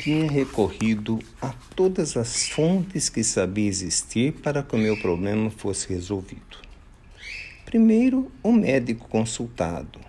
tinha 0.00 0.30
recorrido 0.30 1.18
a 1.42 1.52
todas 1.76 2.16
as 2.16 2.48
fontes 2.48 3.10
que 3.10 3.22
sabia 3.22 3.68
existir 3.68 4.32
para 4.32 4.62
que 4.62 4.74
o 4.74 4.78
meu 4.78 4.98
problema 4.98 5.50
fosse 5.50 5.90
resolvido. 5.90 6.58
Primeiro, 7.66 8.32
o 8.42 8.50
médico 8.50 9.06
consultado, 9.08 10.00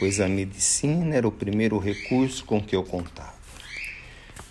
pois 0.00 0.20
a 0.20 0.28
medicina 0.28 1.14
era 1.14 1.28
o 1.28 1.32
primeiro 1.32 1.78
recurso 1.78 2.44
com 2.44 2.60
que 2.60 2.74
eu 2.74 2.82
contava. 2.82 3.36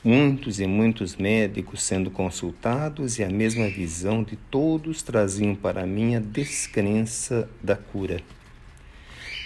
Muitos 0.02 0.62
e 0.62 0.68
muitos 0.68 1.18
médicos 1.18 1.84
sendo 1.84 2.09
consultados 2.09 3.20
e 3.20 3.23
a 3.23 3.30
mesma 3.30 3.68
visão 3.68 4.23
de 4.23 4.38
todos 4.38 5.04
traziam 5.04 5.55
para 5.55 5.86
mim 5.86 6.16
a 6.16 6.20
descrença 6.21 7.50
da 7.62 7.75
cura. 7.75 8.21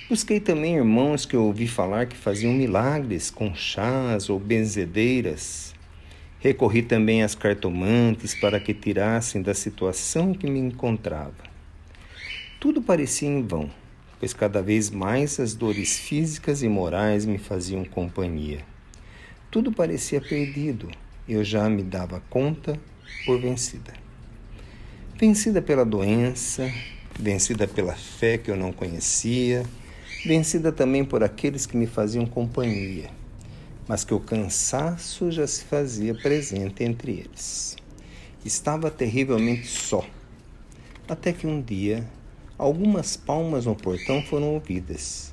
Busquei 0.10 0.40
também 0.40 0.76
irmãos 0.76 1.24
que 1.24 1.36
eu 1.36 1.44
ouvi 1.44 1.68
falar 1.68 2.08
que 2.08 2.18
faziam 2.18 2.52
milagres 2.52 3.30
com 3.30 3.54
chás 3.54 4.28
ou 4.28 4.40
benzedeiras. 4.40 5.76
Recorri 6.40 6.82
também 6.82 7.22
às 7.22 7.36
cartomantes 7.36 8.34
para 8.34 8.60
que 8.60 8.74
tirassem 8.74 9.40
da 9.40 9.54
situação 9.54 10.34
que 10.34 10.50
me 10.50 10.58
encontrava. 10.58 11.44
Tudo 12.60 12.82
parecia 12.82 13.30
em 13.30 13.46
vão, 13.46 13.70
pois 14.20 14.34
cada 14.34 14.64
vez 14.64 14.90
mais 14.90 15.40
as 15.40 15.54
dores 15.54 16.00
físicas 16.00 16.64
e 16.64 16.68
morais 16.68 17.24
me 17.24 17.38
faziam 17.38 17.86
companhia. 17.86 18.66
Tudo 19.52 19.72
parecia 19.72 20.20
perdido, 20.20 20.90
eu 21.28 21.44
já 21.44 21.70
me 21.70 21.84
dava 21.84 22.20
conta 22.32 22.80
por 23.28 23.40
vencida. 23.40 23.94
Vencida 25.20 25.62
pela 25.62 25.86
doença, 25.86 26.68
vencida 27.20 27.68
pela 27.68 27.94
fé 27.94 28.40
que 28.40 28.50
eu 28.50 28.56
não 28.56 28.72
conhecia, 28.72 29.64
vencida 30.26 30.72
também 30.72 31.06
por 31.06 31.24
aqueles 31.24 31.66
que 31.66 31.78
me 31.78 31.88
faziam 31.88 32.26
companhia, 32.26 33.10
mas 33.88 34.04
que 34.04 34.14
o 34.14 34.20
cansaço 34.20 35.32
já 35.32 35.48
se 35.48 35.64
fazia 35.64 36.14
presente 36.14 36.84
entre 36.84 37.12
eles. 37.12 37.76
Estava 38.44 38.92
terrivelmente 38.92 39.68
só, 39.68 40.06
até 41.08 41.32
que 41.32 41.48
um 41.48 41.62
dia 41.62 42.06
algumas 42.58 43.16
palmas 43.16 43.66
no 43.66 43.76
portão 43.76 44.22
foram 44.22 44.54
ouvidas. 44.54 45.32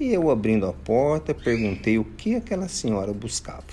E 0.00 0.12
eu, 0.12 0.30
abrindo 0.30 0.66
a 0.66 0.72
porta, 0.72 1.34
perguntei 1.34 1.98
o 1.98 2.04
que 2.04 2.34
aquela 2.34 2.68
senhora 2.68 3.12
buscava. 3.12 3.64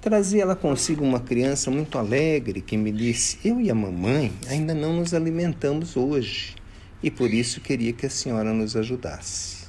Trazia 0.00 0.42
ela 0.42 0.54
consigo 0.54 1.02
uma 1.02 1.20
criança 1.20 1.70
muito 1.70 1.96
alegre 1.96 2.60
que 2.60 2.76
me 2.76 2.92
disse: 2.92 3.38
Eu 3.42 3.58
e 3.58 3.70
a 3.70 3.74
mamãe 3.74 4.30
ainda 4.48 4.74
não 4.74 4.92
nos 4.94 5.14
alimentamos 5.14 5.96
hoje 5.96 6.54
e 7.04 7.10
por 7.10 7.34
isso 7.34 7.60
queria 7.60 7.92
que 7.92 8.06
a 8.06 8.10
senhora 8.10 8.54
nos 8.54 8.74
ajudasse. 8.74 9.66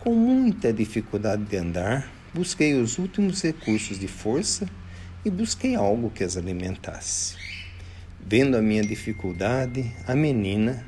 Com 0.00 0.16
muita 0.16 0.72
dificuldade 0.72 1.44
de 1.44 1.56
andar, 1.56 2.10
busquei 2.34 2.74
os 2.74 2.98
últimos 2.98 3.40
recursos 3.40 4.00
de 4.00 4.08
força 4.08 4.68
e 5.24 5.30
busquei 5.30 5.76
algo 5.76 6.10
que 6.10 6.24
as 6.24 6.36
alimentasse. 6.36 7.36
Vendo 8.18 8.56
a 8.56 8.60
minha 8.60 8.82
dificuldade, 8.82 9.92
a 10.08 10.16
menina, 10.16 10.84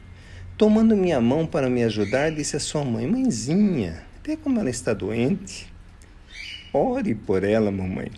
tomando 0.58 0.96
minha 0.96 1.20
mão 1.20 1.46
para 1.46 1.70
me 1.70 1.84
ajudar, 1.84 2.32
disse 2.32 2.56
à 2.56 2.60
sua 2.60 2.84
mãe: 2.84 3.06
Mãezinha, 3.06 4.02
vê 4.24 4.36
como 4.36 4.58
ela 4.58 4.68
está 4.68 4.92
doente. 4.92 5.72
Ore 6.72 7.14
por 7.14 7.44
ela, 7.44 7.70
mamãe, 7.70 8.10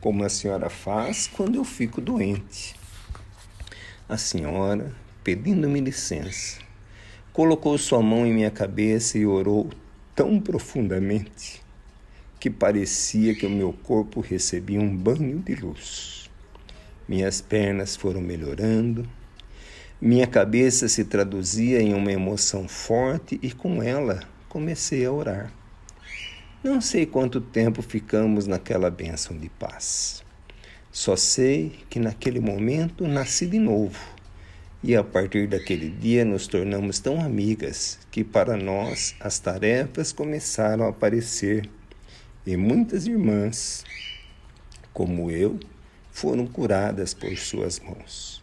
como 0.00 0.24
a 0.24 0.30
senhora 0.30 0.70
faz 0.70 1.26
quando 1.26 1.56
eu 1.56 1.64
fico 1.64 2.00
doente. 2.00 2.74
A 4.08 4.16
senhora, 4.16 4.94
pedindo-me 5.24 5.80
licença, 5.80 6.58
colocou 7.32 7.78
sua 7.78 8.02
mão 8.02 8.26
em 8.26 8.32
minha 8.32 8.50
cabeça 8.50 9.16
e 9.16 9.24
orou 9.24 9.70
tão 10.14 10.40
profundamente 10.40 11.62
que 12.40 12.50
parecia 12.50 13.34
que 13.34 13.46
o 13.46 13.50
meu 13.50 13.72
corpo 13.72 14.20
recebia 14.20 14.80
um 14.80 14.96
banho 14.96 15.38
de 15.38 15.54
luz. 15.54 16.28
Minhas 17.08 17.40
pernas 17.40 17.94
foram 17.94 18.20
melhorando, 18.20 19.08
minha 20.00 20.26
cabeça 20.26 20.88
se 20.88 21.04
traduzia 21.04 21.80
em 21.80 21.94
uma 21.94 22.10
emoção 22.10 22.66
forte 22.66 23.38
e 23.40 23.52
com 23.52 23.80
ela 23.80 24.24
comecei 24.48 25.06
a 25.06 25.12
orar. 25.12 25.52
Não 26.64 26.80
sei 26.80 27.06
quanto 27.06 27.40
tempo 27.40 27.80
ficamos 27.80 28.46
naquela 28.48 28.90
bênção 28.90 29.36
de 29.36 29.48
paz. 29.48 30.24
Só 30.90 31.16
sei 31.16 31.72
que 31.88 32.00
naquele 32.00 32.40
momento 32.40 33.06
nasci 33.06 33.46
de 33.46 33.58
novo 33.58 34.21
e 34.82 34.96
a 34.96 35.04
partir 35.04 35.46
daquele 35.46 35.88
dia 35.88 36.24
nos 36.24 36.48
tornamos 36.48 36.98
tão 36.98 37.20
amigas 37.20 38.00
que 38.10 38.24
para 38.24 38.56
nós 38.56 39.14
as 39.20 39.38
tarefas 39.38 40.12
começaram 40.12 40.84
a 40.84 40.88
aparecer 40.88 41.68
e 42.44 42.56
muitas 42.56 43.06
irmãs, 43.06 43.84
como 44.92 45.30
eu, 45.30 45.60
foram 46.10 46.44
curadas 46.46 47.14
por 47.14 47.36
suas 47.36 47.78
mãos. 47.78 48.42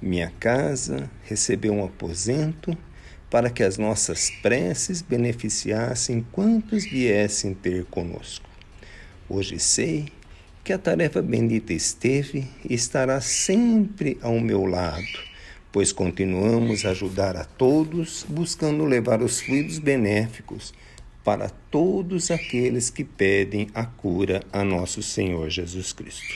Minha 0.00 0.32
casa 0.40 1.08
recebeu 1.22 1.72
um 1.72 1.84
aposento 1.84 2.76
para 3.30 3.48
que 3.48 3.62
as 3.62 3.78
nossas 3.78 4.28
preces 4.42 5.00
beneficiassem 5.00 6.26
quantos 6.32 6.84
viessem 6.84 7.54
ter 7.54 7.84
conosco. 7.84 8.50
Hoje 9.28 9.60
sei 9.60 10.08
que 10.64 10.72
a 10.72 10.78
tarefa 10.78 11.22
bendita 11.22 11.72
esteve 11.72 12.48
e 12.68 12.74
estará 12.74 13.20
sempre 13.20 14.18
ao 14.20 14.40
meu 14.40 14.66
lado 14.66 15.31
pois 15.72 15.90
continuamos 15.90 16.84
a 16.84 16.90
ajudar 16.90 17.36
a 17.36 17.44
todos, 17.44 18.24
buscando 18.28 18.84
levar 18.84 19.22
os 19.22 19.40
fluidos 19.40 19.78
benéficos 19.78 20.74
para 21.24 21.48
todos 21.48 22.30
aqueles 22.30 22.90
que 22.90 23.04
pedem 23.04 23.68
a 23.74 23.86
cura 23.86 24.42
a 24.52 24.62
nosso 24.62 25.02
Senhor 25.02 25.48
Jesus 25.48 25.92
Cristo. 25.92 26.34